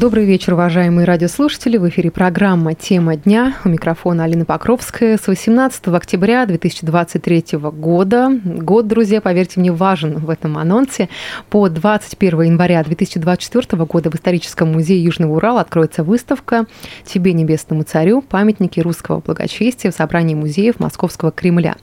[0.00, 1.76] Добрый вечер, уважаемые радиослушатели.
[1.76, 3.56] В эфире программа «Тема дня».
[3.66, 5.18] У микрофона Алина Покровская.
[5.18, 8.30] С 18 октября 2023 года.
[8.42, 11.10] Год, друзья, поверьте мне, важен в этом анонсе.
[11.50, 16.64] По 21 января 2024 года в историческом музее Южного Урала откроется выставка
[17.04, 18.22] «Тебе, небесному царю.
[18.22, 21.76] Памятники русского благочестия» в собрании музеев Московского Кремля.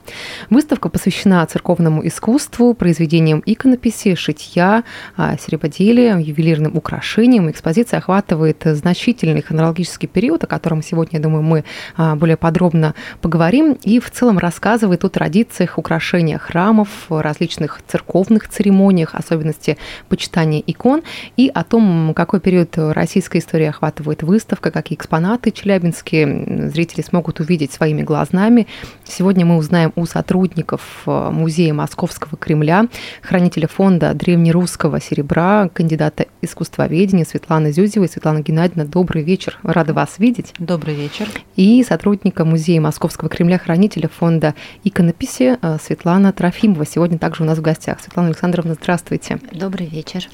[0.50, 4.82] Выставка посвящена церковному искусству, произведениям иконописи, шитья,
[5.16, 7.48] а, сереброделия, ювелирным украшениям.
[7.48, 13.76] Экспозиция охватывает значительный хронологический период, о котором сегодня, я думаю, мы а, более подробно поговорим,
[13.82, 19.76] и в целом рассказывает о традициях украшения храмов, различных церковных церемониях, особенности
[20.08, 21.02] почитания икон,
[21.36, 27.72] и о том, какой период российской истории охватывает выставка, какие экспонаты челябинские зрители смогут увидеть
[27.72, 28.66] своими глазами.
[29.04, 32.86] Сегодня мы узнаем у сотрудников а, Музея Московского Кремля,
[33.20, 38.08] хранителя фонда древнерусского серебра, кандидата искусствоведения Светланы Зюзи Лебедевой.
[38.08, 39.58] Светлана Геннадьевна, добрый вечер.
[39.62, 40.54] Рада вас видеть.
[40.58, 41.28] Добрый вечер.
[41.56, 44.54] И сотрудника Музея Московского Кремля, хранителя фонда
[44.84, 46.86] иконописи э, Светлана Трофимова.
[46.86, 48.00] Сегодня также у нас в гостях.
[48.00, 49.40] Светлана Александровна, здравствуйте.
[49.52, 50.24] Добрый вечер.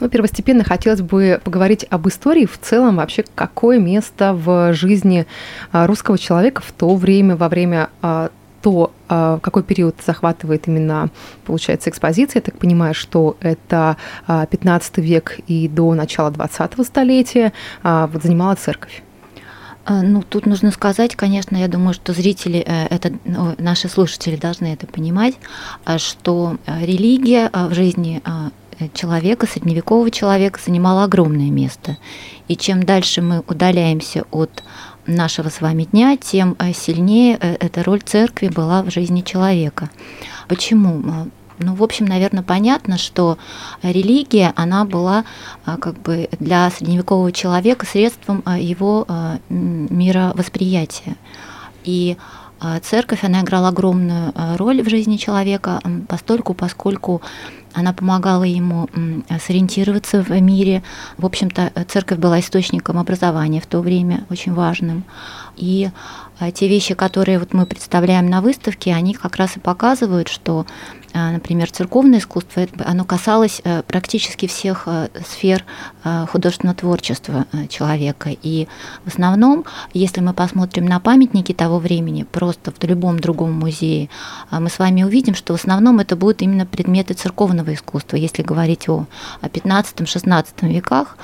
[0.00, 5.26] Ну, первостепенно хотелось бы поговорить об истории в целом, вообще какое место в жизни
[5.72, 8.28] э, русского человека в то время, во время э,
[8.62, 11.10] то, а, какой период захватывает именно,
[11.44, 12.40] получается, экспозиция.
[12.40, 13.96] Я так понимаю, что это
[14.26, 17.52] 15 а, век и до начала 20 столетия
[17.82, 19.02] а, вот занимала церковь.
[19.88, 24.72] Ну, тут нужно сказать, конечно, я думаю, что зрители, э, это, ну, наши слушатели должны
[24.72, 25.34] это понимать,
[25.98, 28.22] что э, религия в жизни
[28.94, 31.96] человека, средневекового человека занимала огромное место.
[32.46, 34.62] И чем дальше мы удаляемся от
[35.06, 39.90] нашего с вами дня, тем э, сильнее э, эта роль церкви была в жизни человека.
[40.48, 41.00] Почему?
[41.00, 41.26] Э,
[41.58, 43.38] ну, в общем, наверное, понятно, что
[43.82, 45.24] религия, она была
[45.64, 49.06] как бы для средневекового человека средством его
[49.48, 51.14] мировосприятия.
[51.84, 52.16] И
[52.82, 57.22] церковь, она играла огромную роль в жизни человека, постольку, поскольку
[57.74, 58.88] она помогала ему
[59.40, 60.82] сориентироваться в мире.
[61.18, 65.04] В общем-то, церковь была источником образования в то время, очень важным.
[65.56, 65.90] И
[66.50, 70.66] те вещи, которые вот мы представляем на выставке, они как раз и показывают, что
[71.14, 75.62] а, например, церковное искусство, оно касалось э, практически всех э, сфер
[76.04, 78.30] э, художественного творчества человека.
[78.30, 78.66] И
[79.04, 84.08] в основном, если мы посмотрим на памятники того времени, просто в любом другом музее,
[84.48, 88.16] а, мы с вами увидим, что в основном это будут именно предметы церковного искусства.
[88.16, 89.06] Если говорить о
[89.42, 91.18] 15-16 веках,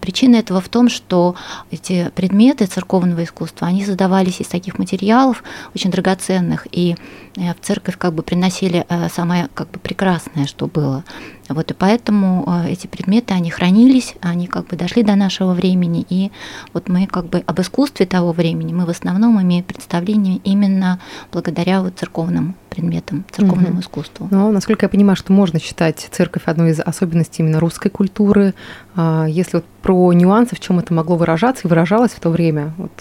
[0.00, 1.34] причина этого в том, что
[1.70, 5.42] эти предметы церковного искусства, они задавались из таких материалов
[5.74, 6.96] очень драгоценных, и
[7.34, 11.04] в церковь как бы приносили Э, самое как бы прекрасное, что было.
[11.48, 16.06] Вот, и поэтому э, эти предметы, они хранились, они как бы дошли до нашего времени,
[16.08, 16.30] и
[16.72, 21.00] вот мы как бы об искусстве того времени, мы в основном имеем представление именно
[21.32, 23.80] благодаря вот церковным предметам, церковному угу.
[23.80, 24.28] искусству.
[24.30, 28.54] Ну, насколько я понимаю, что можно считать церковь одной из особенностей именно русской культуры,
[28.94, 32.72] а, если вот про нюансы, в чем это могло выражаться и выражалось в то время,
[32.76, 32.92] вот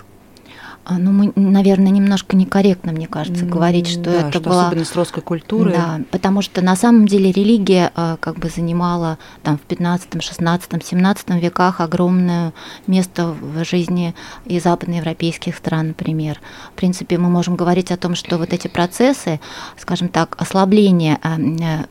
[0.90, 5.22] ну, мы, наверное, немножко некорректно, мне кажется, говорить, что да, это что была особенность русской
[5.22, 5.72] культуры.
[5.72, 10.86] Да, потому что на самом деле религия а, как бы занимала там в 15, 16,
[10.86, 12.54] 17 веках огромное
[12.88, 14.14] место в жизни
[14.46, 16.40] и западноевропейских стран, например.
[16.74, 19.40] В принципе, мы можем говорить о том, что вот эти процессы,
[19.78, 21.38] скажем так, ослабления а,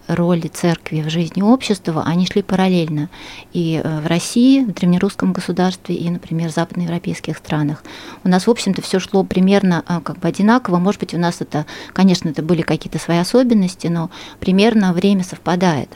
[0.06, 3.08] роли церкви в жизни общества, они шли параллельно
[3.52, 7.82] и э, в России, в древнерусском государстве, и, например, в западноевропейских странах.
[8.22, 10.78] У нас, в общем-то, все шло примерно а, как бы одинаково.
[10.78, 15.90] Может быть, у нас это, конечно, это были какие-то свои особенности, но примерно время совпадает.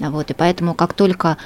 [0.00, 1.36] Вот, и поэтому как только,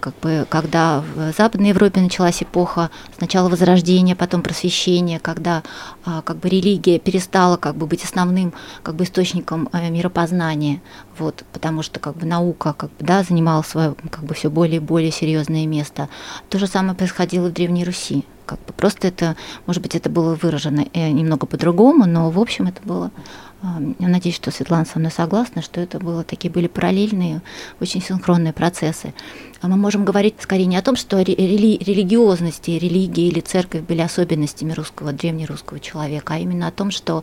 [0.00, 5.62] как бы, когда в Западной Европе началась эпоха сначала Возрождения, потом Просвещения, когда
[6.04, 8.52] а, как бы, религия перестала как бы, быть основным
[8.82, 10.82] как бы, источником э, миропознания,
[11.18, 14.76] вот, потому что как бы, наука как бы, да, занимала свое как бы, все более
[14.76, 16.10] и более серьезное место.
[16.50, 18.26] То же самое происходило в Древней Руси.
[18.50, 18.72] Как бы.
[18.72, 19.36] Просто это,
[19.66, 23.12] может быть, это было выражено э, немного по-другому, но в общем это было
[23.62, 27.42] я надеюсь, что Светлана со мной согласна, что это было такие были параллельные,
[27.80, 29.12] очень синхронные процессы.
[29.60, 34.00] А мы можем говорить скорее не о том, что рели религиозности, религии или церковь были
[34.00, 37.22] особенностями русского, древнерусского человека, а именно о том, что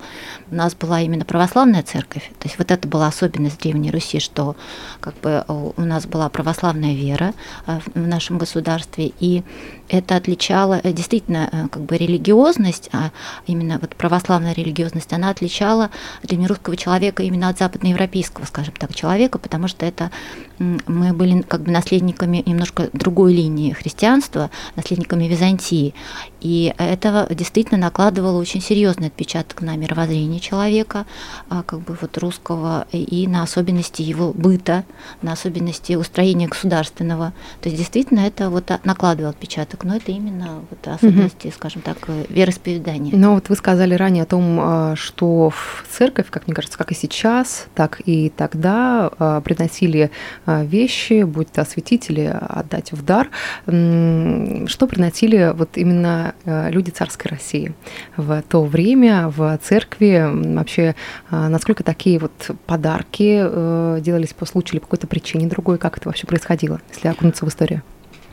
[0.51, 2.31] у нас была именно православная церковь.
[2.37, 4.55] То есть вот это была особенность Древней Руси, что
[4.99, 7.33] как бы у нас была православная вера
[7.65, 9.41] а, в нашем государстве, и
[9.89, 13.11] это отличало э, действительно э, как бы религиозность, а
[13.47, 15.89] именно вот православная религиозность, она отличала
[16.27, 20.11] древнерусского человека именно от западноевропейского, скажем так, человека, потому что это
[20.59, 25.93] мы были как бы наследниками немножко другой линии христианства, наследниками Византии.
[26.41, 31.05] И это действительно накладывало очень серьезный отпечаток на мировоззрение человека,
[31.49, 34.83] а, как бы вот русского, и на особенности его быта,
[35.21, 37.33] на особенности устроения государственного.
[37.61, 41.55] То есть действительно это вот накладывало отпечаток, но это именно вот особенности, угу.
[41.55, 41.97] скажем так,
[42.29, 43.15] вероисповедания.
[43.15, 46.91] Но вот вы сказали ранее о том, а, что в церковь, как мне кажется, как
[46.91, 50.11] и сейчас, так и тогда а, приносили
[50.45, 53.29] вещи, будь то осветители, отдать в дар.
[53.65, 57.73] Что приносили вот именно люди царской России.
[58.15, 60.95] В то время в церкви вообще
[61.29, 65.97] э, насколько такие вот подарки э, делались по случаю или по какой-то причине другой, как
[65.97, 67.81] это вообще происходило, если окунуться в историю?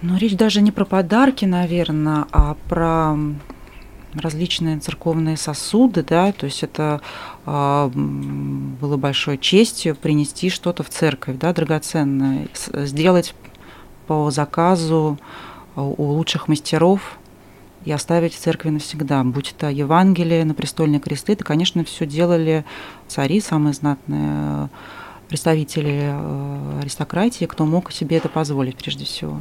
[0.02, 3.16] Ну, речь даже не про подарки, наверное, а про
[4.14, 7.00] различные церковные сосуды, да, то есть это
[7.46, 13.34] э, было большой честью принести что-то в церковь, да, драгоценное, сделать
[14.06, 15.18] по заказу
[15.76, 17.18] у лучших мастеров
[17.84, 19.22] и оставить в церкви навсегда.
[19.24, 22.64] Будь это Евангелие, на престольные кресты, это, конечно, все делали
[23.08, 24.68] цари, самые знатные
[25.28, 29.40] представители э, аристократии, кто мог себе это позволить прежде всего.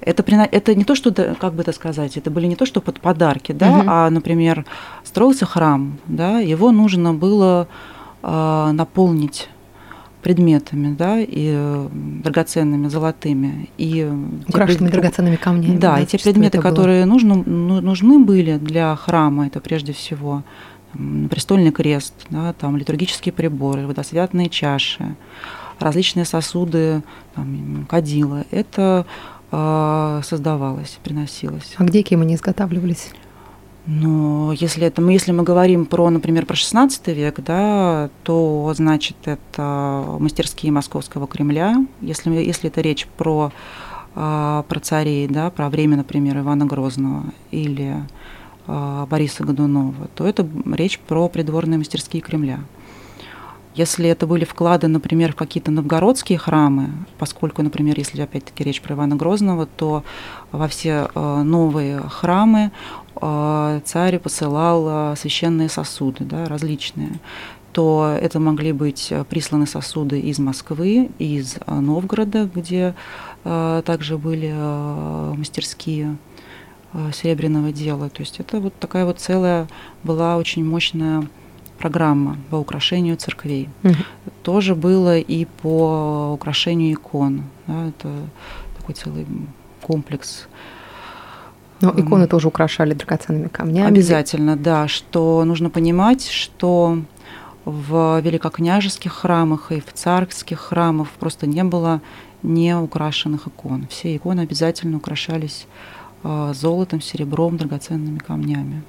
[0.00, 3.00] Это, это не то, что, как бы это сказать, это были не то, что под
[3.00, 3.84] подарки, да, угу.
[3.86, 4.64] а, например,
[5.04, 7.68] строился храм, да, его нужно было
[8.22, 9.48] э, наполнить
[10.22, 14.08] предметами, да, и э, драгоценными золотыми и
[14.48, 15.76] украшенными те, драгоценными камнями.
[15.76, 20.44] Да, да и те предметы, которые нужны, ну, нужны были для храма, это прежде всего
[21.30, 25.16] престольный крест, да, там литургические приборы, водосвятные чаши,
[25.78, 27.02] различные сосуды,
[27.34, 28.44] там, кадила.
[28.50, 29.06] Это
[29.50, 31.74] э, создавалось, приносилось.
[31.78, 33.10] А где кем они изготавливались?
[33.86, 40.04] Но если, это, если мы говорим про, например, про XVI век, да, то, значит, это
[40.20, 41.84] мастерские Московского Кремля.
[42.00, 43.50] Если, если это речь про,
[44.14, 47.96] а, про царей, да, про время, например, Ивана Грозного или
[48.68, 52.60] а, Бориса Годунова, то это речь про придворные мастерские Кремля.
[53.74, 58.94] Если это были вклады, например, в какие-то новгородские храмы, поскольку, например, если опять-таки речь про
[58.94, 60.04] Ивана Грозного, то
[60.50, 62.70] во все а, новые храмы
[63.16, 67.20] а, царь посылал а, священные сосуды, да, различные
[67.72, 72.94] то это могли быть присланы сосуды из Москвы, из Новгорода, где
[73.42, 74.52] также были
[75.34, 76.18] мастерские
[77.14, 78.10] серебряного дела.
[78.10, 79.68] То есть это вот такая вот целая
[80.04, 81.26] была очень мощная
[81.82, 83.68] программа по украшению церквей.
[83.82, 83.94] Угу.
[84.42, 87.42] Тоже было и по украшению икон.
[87.66, 88.08] Да, это
[88.78, 89.26] такой целый
[89.80, 90.48] комплекс
[91.80, 93.88] но иконы тоже украшали драгоценными камнями.
[93.88, 96.98] Обязательно, да, что нужно понимать, что
[97.64, 102.00] в великокняжеских храмах и в царских храмах просто не было
[102.44, 103.86] не украшенных икон.
[103.90, 105.66] Все иконы обязательно украшались
[106.22, 108.82] а, золотом, серебром, драгоценными камнями.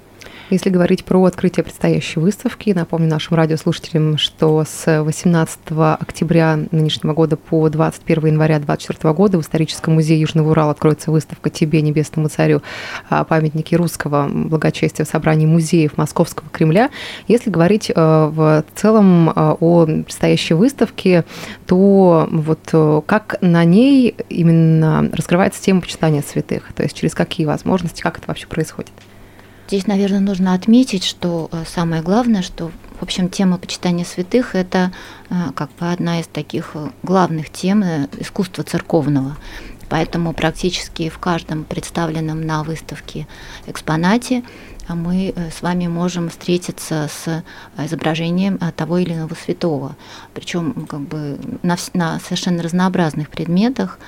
[0.50, 7.38] Если говорить про открытие предстоящей выставки, напомню нашим радиослушателям, что с 18 октября нынешнего года
[7.38, 12.60] по 21 января 2024 года в историческом музее Южного Урала откроется выставка «Тебе, небесному царю.
[13.08, 16.90] Памятники русского благочестия в собрании музеев Московского Кремля».
[17.26, 21.24] Если говорить э, в целом э, о предстоящей выставке,
[21.66, 27.46] то вот э, как на ней именно раскрывается тема почитания святых, то есть через какие
[27.46, 28.92] возможности, как это вообще происходит?
[29.66, 34.92] Здесь, наверное, нужно отметить, что э, самое главное, что, в общем, тема почитания святых– это
[35.30, 37.82] э, как бы одна из таких э, главных тем
[38.18, 39.36] искусства церковного.
[39.88, 43.26] Поэтому практически в каждом представленном на выставке
[43.66, 44.42] экспонате
[44.88, 47.42] мы с вами можем встретиться с
[47.78, 49.94] изображением того или иного святого.
[50.34, 53.98] Причем как бы на, на совершенно разнообразных предметах,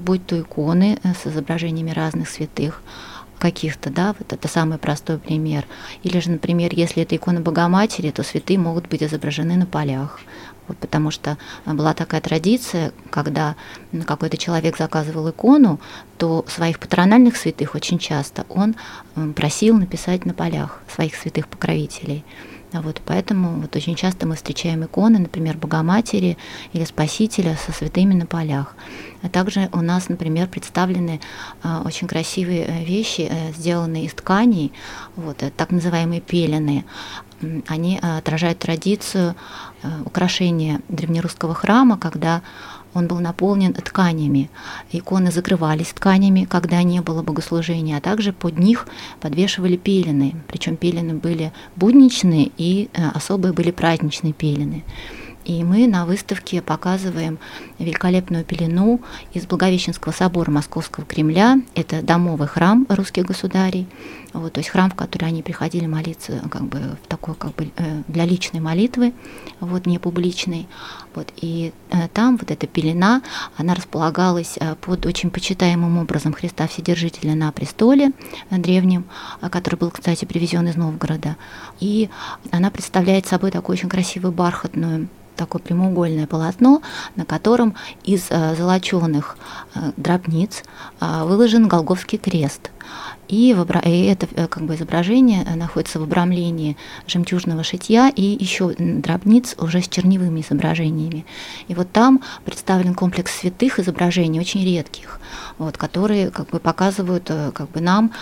[0.00, 2.82] будь то иконы с изображениями разных святых,
[3.42, 5.66] каких-то, да, вот это самый простой пример.
[6.04, 10.20] Или же, например, если это икона Богоматери, то святые могут быть изображены на полях.
[10.68, 13.56] Вот потому что была такая традиция, когда
[14.06, 15.80] какой-то человек заказывал икону,
[16.18, 18.76] то своих патрональных святых очень часто он
[19.34, 22.24] просил написать на полях своих святых покровителей.
[22.72, 26.38] Вот, поэтому вот очень часто мы встречаем иконы, например, Богоматери
[26.72, 28.74] или Спасителя со святыми на полях.
[29.22, 31.20] А также у нас, например, представлены
[31.62, 34.72] а, очень красивые э, вещи, э, сделанные из тканей,
[35.16, 36.84] вот, э, так называемые пелены.
[37.66, 39.34] они отражают традицию
[40.04, 42.42] украшения древнерусского храма, когда
[42.94, 44.50] он был наполнен тканями.
[44.90, 48.86] Иконы закрывались тканями, когда не было богослужения, а также под них
[49.20, 50.34] подвешивали пелены.
[50.48, 54.84] Причем пелены были будничные и э, особые были праздничные пелены.
[55.44, 57.38] И мы на выставке показываем
[57.82, 59.00] великолепную пелену
[59.32, 61.60] из Благовещенского собора Московского Кремля.
[61.74, 63.86] Это домовый храм русских государей.
[64.32, 67.70] Вот, то есть храм, в который они приходили молиться как бы, в такой, как бы,
[67.76, 69.12] э, для личной молитвы,
[69.60, 70.68] вот, не публичной.
[71.14, 73.22] Вот, и э, там вот эта пелена,
[73.58, 78.12] она располагалась э, под очень почитаемым образом Христа Вседержителя на престоле
[78.50, 79.04] древнем,
[79.50, 81.36] который был, кстати, привезен из Новгорода.
[81.80, 82.08] И
[82.50, 86.82] она представляет собой такую очень красивую бархатную такое прямоугольное полотно,
[87.16, 87.71] на котором
[88.04, 89.36] из э, золоченых
[89.74, 90.62] э, дробниц
[91.00, 92.70] э, выложен Голговский крест.
[93.28, 98.22] И, в, и это э, как бы изображение э, находится в обрамлении жемчужного шитья и
[98.22, 101.24] еще дробниц уже с черневыми изображениями.
[101.68, 105.18] И вот там представлен комплекс святых изображений, очень редких,
[105.56, 108.12] вот, которые как бы показывают э, как бы нам,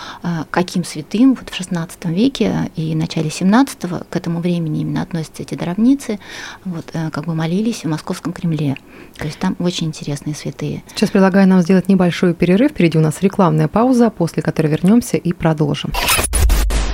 [0.49, 5.55] каким святым вот в XVI веке и начале XVII к этому времени именно относятся эти
[5.55, 6.19] дробницы,
[6.63, 8.77] вот, как бы молились в Московском Кремле.
[9.17, 10.83] То есть там очень интересные святые.
[10.95, 12.71] Сейчас предлагаю нам сделать небольшой перерыв.
[12.71, 15.91] Впереди у нас рекламная пауза, после которой вернемся и продолжим.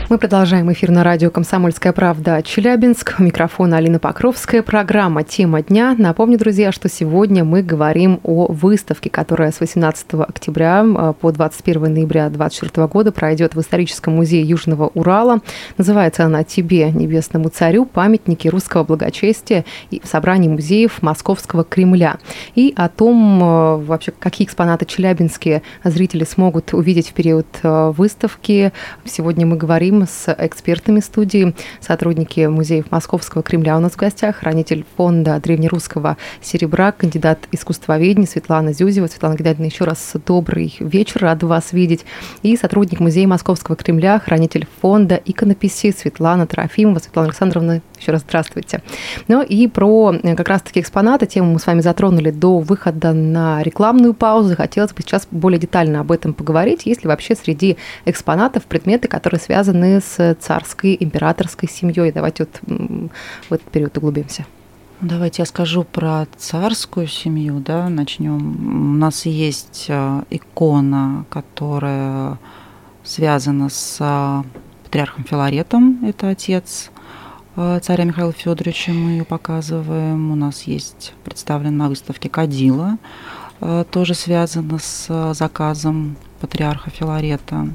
[0.09, 3.15] Мы продолжаем эфир на радио «Комсомольская правда» Челябинск.
[3.19, 4.63] У микрофона Алина Покровская.
[4.63, 5.95] Программа «Тема дня».
[5.97, 11.93] Напомню, друзья, что сегодня мы говорим о выставке, которая с 18 октября э, по 21
[11.93, 15.41] ноября 2024 года пройдет в историческом музее Южного Урала.
[15.77, 17.85] Называется она «Тебе, небесному царю.
[17.85, 22.15] Памятники русского благочестия и в собрании музеев Московского Кремля».
[22.55, 28.71] И о том, э, вообще, какие экспонаты челябинские зрители смогут увидеть в период э, выставки.
[29.03, 34.37] Сегодня мы говорим говорим с экспертами студии, сотрудники музеев Московского Кремля у нас в гостях,
[34.37, 39.07] хранитель фонда древнерусского серебра, кандидат искусствоведения Светлана Зюзева.
[39.07, 42.05] Светлана Геннадьевна, еще раз добрый вечер, рада вас видеть.
[42.43, 46.99] И сотрудник музея Московского Кремля, хранитель фонда иконописи Светлана Трофимова.
[46.99, 48.81] Светлана Александровна, еще раз здравствуйте.
[49.27, 53.63] Ну и про э, как раз-таки экспонаты, тему мы с вами затронули до выхода на
[53.63, 54.55] рекламную паузу.
[54.55, 56.85] Хотелось бы сейчас более детально об этом поговорить.
[56.85, 62.11] Есть ли вообще среди экспонатов предметы, которые связаны связаны с царской императорской семьей.
[62.11, 63.09] Давайте вот
[63.49, 64.45] в этот период углубимся.
[64.99, 68.93] Давайте я скажу про царскую семью, да, начнем.
[68.95, 72.39] У нас есть э, икона, которая
[73.03, 74.43] связана с э,
[74.83, 76.89] патриархом Филаретом, это отец
[77.55, 80.31] э, царя Михаила Федоровича, мы ее показываем.
[80.31, 82.97] У нас есть представлен на выставке Кадила,
[83.91, 87.69] тоже связано с заказом патриарха Филарета.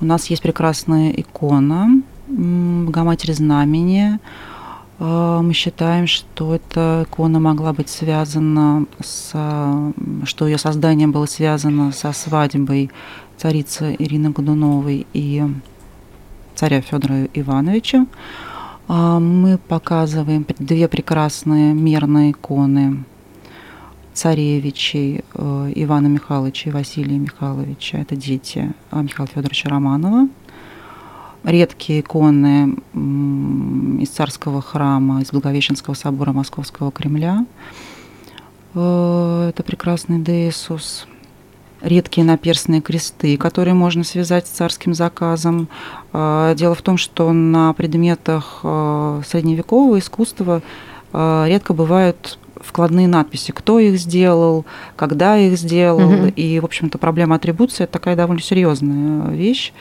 [0.00, 4.18] У нас есть прекрасная икона Богоматери Знамени.
[4.98, 9.32] А, мы считаем, что эта икона могла быть связана с,
[10.24, 12.90] что ее создание было связано со свадьбой
[13.36, 15.44] царицы Ирины Годуновой и
[16.54, 18.06] царя Федора Ивановича.
[18.88, 23.04] А, мы показываем две прекрасные мерные иконы
[24.20, 30.28] царевичей э, Ивана Михайловича и Василия Михайловича, это дети э, Михаила Федоровича Романова.
[31.42, 32.76] Редкие иконы
[34.02, 37.46] из царского храма, из Благовещенского собора Московского Кремля.
[38.74, 41.06] Э, это прекрасный Деисус.
[41.80, 45.68] Редкие наперстные кресты, которые можно связать с царским заказом.
[46.12, 50.60] Дело в том, что на предметах средневекового искусства
[51.14, 54.64] редко бывают вкладные надписи, кто их сделал,
[54.96, 56.12] когда их сделал.
[56.12, 56.26] Угу.
[56.36, 59.72] И, в общем-то, проблема атрибуции– это такая довольно серьезная вещь.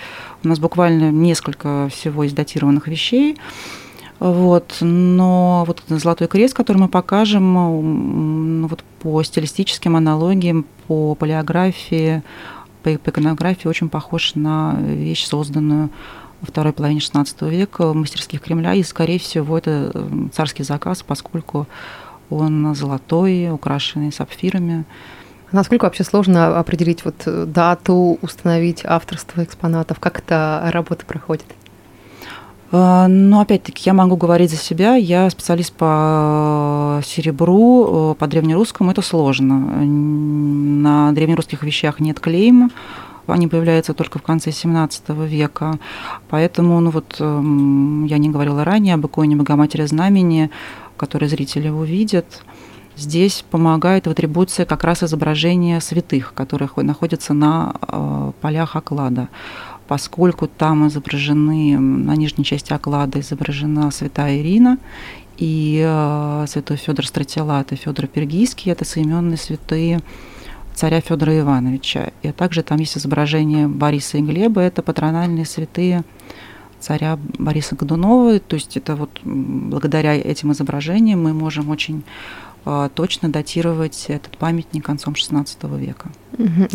[0.43, 3.37] У нас буквально несколько всего из датированных вещей.
[4.19, 7.53] Вот, но вот золотой крест, который мы покажем,
[8.61, 12.21] ну, вот по стилистическим аналогиям, по полиографии,
[12.83, 15.89] по, по иконографии очень похож на вещь, созданную
[16.41, 21.67] во второй половине XVI века в мастерских Кремля, и, скорее всего, это царский заказ, поскольку
[22.29, 24.85] он золотой, украшенный сапфирами.
[25.51, 29.99] Насколько вообще сложно определить вот дату, установить авторство экспонатов?
[29.99, 31.45] Как эта работа проходит?
[32.71, 34.95] А, ну, опять-таки, я могу говорить за себя.
[34.95, 38.91] Я специалист по серебру, по древнерусскому.
[38.91, 39.55] Это сложно.
[39.55, 42.69] На древнерусских вещах нет клейма.
[43.25, 45.79] Они появляются только в конце 17 века.
[46.29, 50.49] Поэтому, ну вот, эм, я не говорила ранее об иконе Богоматери Знамени
[50.99, 52.43] которые зрители увидят.
[52.97, 59.29] Здесь помогает в атрибуции как раз изображение святых, которые находятся на э, полях оклада.
[59.87, 64.77] поскольку там изображены, на нижней части оклада изображена святая Ирина
[65.37, 70.01] и э, святой Федор Стратилат и Федор Пергийский, это соименные святые
[70.75, 72.11] царя Федора Ивановича.
[72.21, 76.03] И также там есть изображение Бориса и Глеба, это патрональные святые
[76.79, 78.39] царя Бориса Годунова.
[78.39, 82.03] То есть это вот благодаря этим изображениям мы можем очень
[82.65, 86.09] а, точно датировать этот памятник концом XVI века.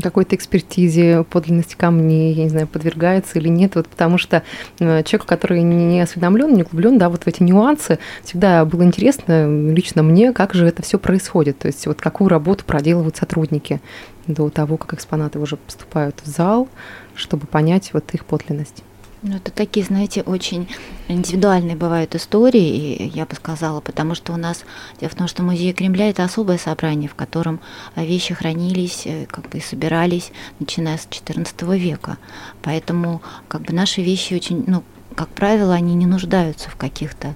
[0.02, 4.42] Какой-то экспертизе подлинности камней, я не знаю, подвергается или нет, вот потому что
[4.78, 9.70] э, человеку, который не осведомлен, не углублен, да, вот в эти нюансы, всегда было интересно
[9.70, 13.80] лично мне, как же это все происходит, то есть вот какую работу проделывают сотрудники
[14.26, 16.68] до того, как экспонаты уже поступают в зал,
[17.14, 18.82] чтобы понять вот их подлинность.
[19.26, 20.68] Ну, это такие, знаете, очень
[21.08, 24.66] индивидуальные бывают истории, я бы сказала, потому что у нас,
[25.00, 27.58] дело в том, что музей Кремля– это особое собрание, в котором
[27.96, 32.18] вещи хранились, э, как бы собирались, начиная с XIV века.
[32.60, 37.34] Поэтому как бы наши вещи очень, ну, как правило, они не нуждаются в каких-то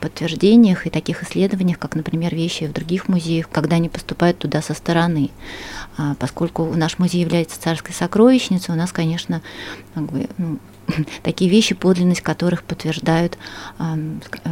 [0.00, 4.74] подтверждениях и таких исследованиях, как, например, вещи в других музеях, когда они поступают туда со
[4.74, 5.30] стороны.
[5.96, 9.42] А поскольку наш музей является царской сокровищницей, у нас, конечно,
[9.94, 10.58] как бы, ну,
[11.22, 13.38] такие вещи, подлинность которых подтверждают,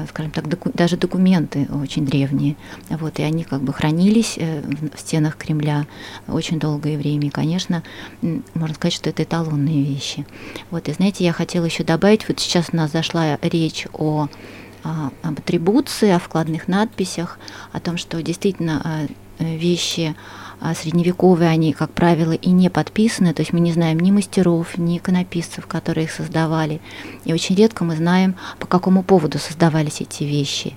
[0.09, 2.57] скажем так, доку, даже документы очень древние.
[2.89, 5.87] Вот, и они как бы хранились э, в стенах Кремля
[6.29, 7.29] очень долгое время.
[7.29, 7.83] И, конечно,
[8.23, 10.27] можно сказать, что это эталонные вещи.
[10.71, 14.29] Вот, и знаете, я хотела еще добавить, вот сейчас у нас зашла речь о
[15.23, 17.39] об атрибуции, о вкладных надписях,
[17.73, 19.07] о том, что действительно а,
[19.43, 20.44] вещи а
[20.75, 24.99] средневековые они, как правило, и не подписаны, то есть мы не знаем ни мастеров, ни
[24.99, 26.81] иконописцев, которые их создавали.
[27.25, 30.75] И очень редко мы знаем, по какому поводу создавались эти вещи.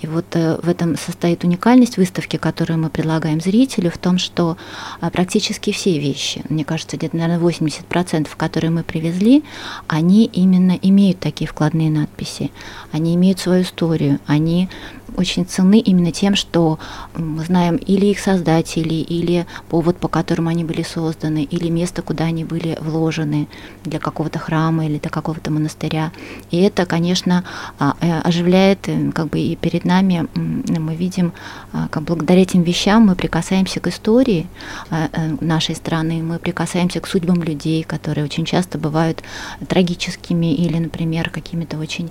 [0.00, 4.56] И вот э, в этом состоит уникальность выставки, которую мы предлагаем зрителю, в том, что
[5.00, 9.44] а, практически все вещи, мне кажется, где-то, наверное, 80%, которые мы привезли,
[9.86, 12.50] они именно имеют такие вкладные надписи.
[12.92, 14.68] Они имеют свою историю, они
[15.16, 16.78] очень ценны именно тем, что
[17.14, 22.24] мы знаем или их создатели, или повод, по которому они были созданы, или место, куда
[22.24, 23.48] они были вложены
[23.84, 26.12] для какого-то храма или для какого-то монастыря.
[26.50, 27.44] И это, конечно,
[27.78, 31.32] а, э, оживляет, э, как бы и перед нами мы видим,
[31.72, 34.46] а, как благодаря этим вещам мы прикасаемся к истории
[34.90, 39.22] а, э, нашей страны, мы прикасаемся к судьбам людей, которые очень часто бывают
[39.68, 42.10] трагическими или, например, какими-то очень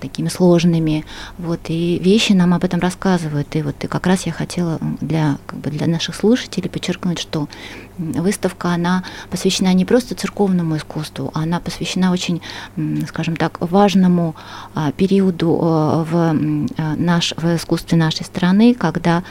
[0.00, 1.04] такими сложными.
[1.38, 3.54] Вот, и вещи нам об этом рассказывают.
[3.56, 7.48] И вот и как раз я хотела для, как бы для наших слушателей подчеркнуть, что
[7.98, 12.40] выставка, она посвящена не просто церковному искусству, она посвящена очень,
[13.08, 14.34] скажем так, важному
[14.74, 16.34] а, периоду а, в, а,
[16.96, 19.22] наш, в искусстве нашей страны, когда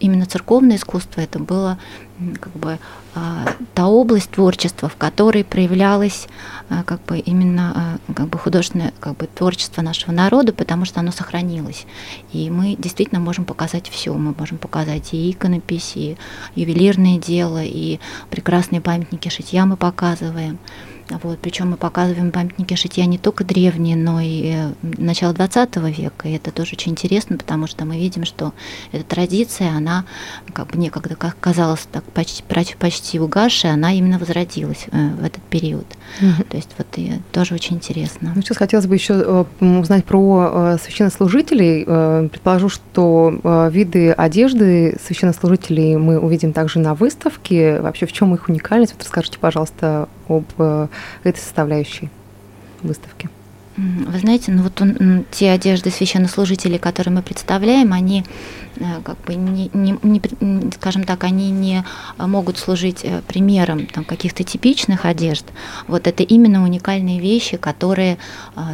[0.00, 1.78] именно церковное искусство это было
[2.40, 2.78] как бы
[3.74, 6.28] та область творчества, в которой проявлялось
[6.84, 11.86] как бы именно как бы художественное как бы творчество нашего народа, потому что оно сохранилось.
[12.32, 14.12] И мы действительно можем показать все.
[14.12, 16.16] Мы можем показать и иконопись, и
[16.54, 18.00] ювелирное дело, и
[18.30, 20.58] прекрасные памятники шитья мы показываем.
[21.22, 26.28] Вот, причем мы показываем памятники шитья не только древние, но и э, начала 20 века.
[26.28, 28.52] И это тоже очень интересно, потому что мы видим, что
[28.92, 30.04] эта традиция, она
[30.52, 32.42] как бы некогда как казалось так почти,
[32.78, 35.86] почти угасшая, она именно возродилась э, в этот период.
[36.20, 36.48] Mm-hmm.
[36.48, 38.32] То есть вот и тоже очень интересно.
[38.34, 41.84] Ну, сейчас хотелось бы еще э, узнать про священнослужителей.
[42.28, 47.80] Предположу, что виды одежды священнослужителей мы увидим также на выставке.
[47.80, 48.94] Вообще в чем их уникальность?
[48.94, 50.88] Вот расскажите, пожалуйста, об э,
[51.24, 52.10] этой составляющей
[52.82, 53.28] выставки?
[53.76, 58.24] Вы знаете, ну вот он, те одежды священнослужителей, которые мы представляем, они
[58.76, 60.22] э, как бы не, не, не,
[60.72, 61.84] скажем так, они не
[62.16, 65.44] могут служить э, примером там, каких-то типичных одежд.
[65.88, 68.16] Вот это именно уникальные вещи, которые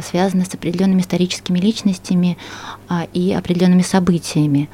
[0.09, 2.37] связаны с определенными историческими личностями
[2.87, 4.69] а, и определенными событиями.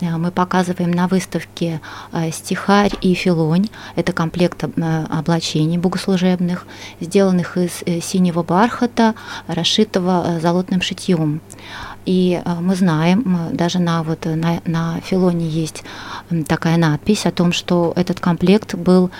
[0.00, 1.80] Э, мы показываем на выставке
[2.12, 3.68] э, стихарь и филонь.
[3.96, 6.66] Это комплект э, облачений богослужебных,
[7.00, 9.14] сделанных из синего бархата,
[9.46, 11.40] расшитого золотным шитьем.
[12.08, 15.84] И мы знаем, даже на, вот, на, на филоне есть
[16.46, 19.10] такая надпись о том, что этот комплект был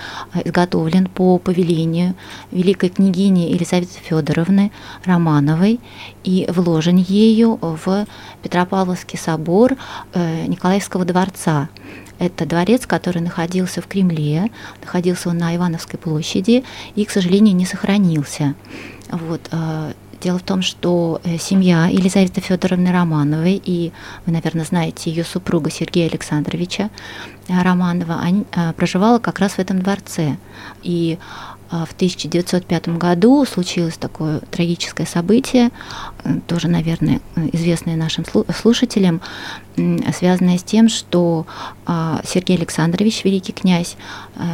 [0.43, 2.15] изготовлен по повелению
[2.51, 4.71] великой княгини Елизаветы Федоровны
[5.05, 5.79] Романовой
[6.23, 8.07] и вложен ею в
[8.41, 9.75] Петропавловский собор
[10.15, 11.69] Николаевского дворца.
[12.17, 14.49] Это дворец, который находился в Кремле,
[14.81, 16.63] находился он на Ивановской площади
[16.95, 18.55] и, к сожалению, не сохранился.
[19.11, 19.41] Вот,
[20.21, 23.93] Дело в том, что э, семья Елизаветы Федоровны Романовой и,
[24.25, 26.89] вы, наверное, знаете, ее супруга Сергея Александровича
[27.47, 30.37] э, Романова, они, э, проживала как раз в этом дворце.
[30.83, 31.17] И
[31.69, 35.69] в 1905 году случилось такое трагическое событие,
[36.47, 37.21] тоже, наверное,
[37.53, 38.25] известное нашим
[38.59, 39.21] слушателям,
[39.75, 41.45] связанное с тем, что
[42.25, 43.97] Сергей Александрович, великий князь,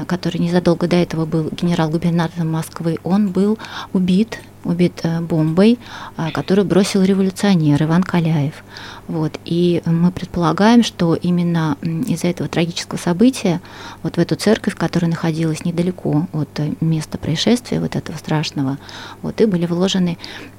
[0.07, 3.57] который незадолго до этого был генерал-губернатором Москвы, он был
[3.93, 5.79] убит убит э, бомбой,
[6.17, 8.63] а, которую бросил революционер Иван Каляев.
[9.07, 9.39] Вот.
[9.45, 13.61] И мы предполагаем, что именно из-за этого трагического события
[14.03, 18.77] вот в эту церковь, которая находилась недалеко от э, места происшествия, вот этого страшного,
[19.21, 20.17] вот, и были вложены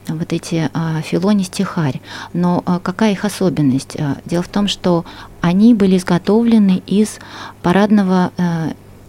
[0.08, 2.00] вот эти а, филони стихарь.
[2.32, 3.96] Но а, какая их особенность?
[4.24, 5.04] Дело в том, что
[5.40, 7.18] они были изготовлены из
[7.62, 8.30] парадного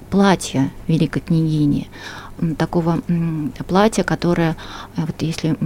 [0.10, 1.88] платья великой княгини
[2.58, 3.02] такого
[3.68, 4.56] платья, которое,
[4.96, 5.58] э, вот если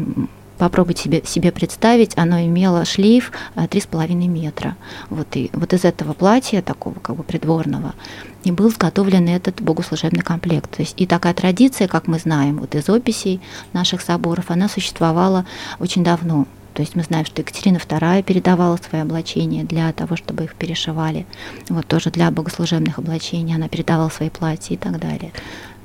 [0.58, 4.76] попробовать себе, себе представить, оно имело шлейф 3,5 э, метра.
[5.10, 7.96] Вот, и вот из этого платья, такого как бы придворного,
[8.44, 10.70] и был изготовлен этот богослужебный комплект.
[10.70, 13.42] То есть и такая традиция, как мы знаем, вот из описей
[13.74, 15.46] наших соборов, она существовала
[15.80, 16.46] очень давно.
[16.74, 21.26] То есть мы знаем, что Екатерина II передавала свои облачения для того, чтобы их перешивали.
[21.70, 25.34] Вот тоже для богослужебных облачений она передавала свои платья и так далее.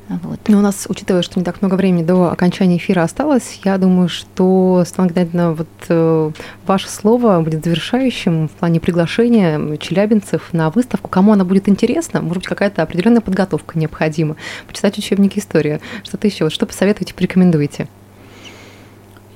[0.09, 0.39] Вот.
[0.47, 4.09] Но у нас, учитывая, что не так много времени до окончания эфира осталось, я думаю,
[4.09, 6.31] что, Светлана Геннадьевна, вот э,
[6.65, 11.09] ваше слово будет завершающим в плане приглашения челябинцев на выставку.
[11.09, 12.21] Кому она будет интересна?
[12.21, 14.37] Может быть, какая-то определенная подготовка необходима?
[14.69, 16.45] Почитать учебники истории, что-то еще.
[16.45, 17.89] Вот что посоветуете, порекомендуете?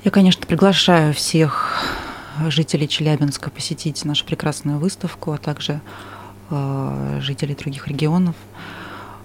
[0.05, 1.85] Я, конечно, приглашаю всех
[2.49, 5.81] жителей Челябинска посетить нашу прекрасную выставку, а также
[6.51, 8.37] э, жителей других регионов.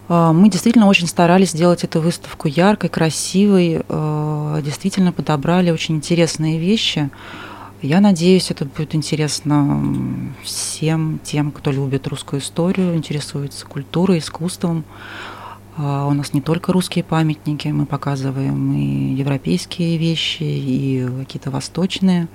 [0.08, 7.10] Мы действительно очень старались сделать эту выставку яркой, красивой, а, действительно подобрали очень интересные вещи.
[7.82, 14.84] Я надеюсь, это будет интересно всем тем, кто любит русскую историю, интересуется культурой, искусством.
[15.78, 22.28] А, у нас не только русские памятники, мы показываем и европейские вещи, и какие-то восточные.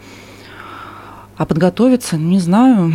[1.37, 2.93] А подготовиться, не знаю,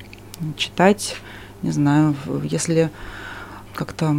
[0.56, 1.16] читать,
[1.62, 2.90] не знаю, если
[3.74, 4.14] как-то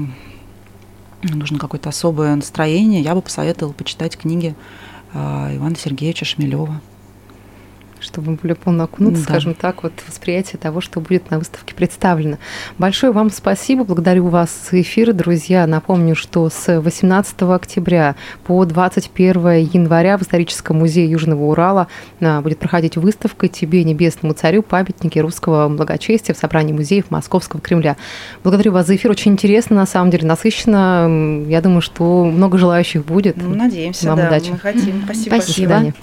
[1.21, 4.55] нужно какое-то особое настроение, я бы посоветовала почитать книги
[5.13, 6.81] а, Ивана Сергеевича Шмелева
[8.03, 9.29] чтобы более полно окунуться, да.
[9.29, 12.37] скажем так, вот восприятие того, что будет на выставке представлено.
[12.77, 15.65] Большое вам спасибо, благодарю вас за эфир, друзья.
[15.67, 19.33] Напомню, что с 18 октября по 21
[19.73, 21.87] января в историческом музее Южного Урала
[22.21, 24.61] а, будет проходить выставка «Тебе, небесному царю.
[24.61, 27.97] Памятники русского благочестия» в собрании музеев Московского Кремля.
[28.43, 29.11] Благодарю вас за эфир.
[29.11, 31.45] Очень интересно, на самом деле, насыщенно.
[31.47, 33.37] Я думаю, что много желающих будет.
[33.37, 34.49] Ну, надеемся, вам да, удачи.
[34.51, 35.01] мы хотим.
[35.03, 35.35] Спасибо.
[35.35, 35.37] Спасибо.
[35.37, 35.93] До свидания.